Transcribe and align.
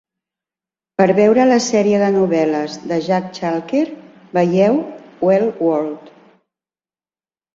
Per 1.01 1.05
veure 1.17 1.43
la 1.49 1.57
sèrie 1.65 1.99
de 2.03 2.07
novel·les 2.15 2.77
de 2.91 2.97
Jack 3.09 3.29
Chalker, 3.39 3.83
vegeu 4.37 4.79
Well 5.29 5.47
World. 5.67 6.11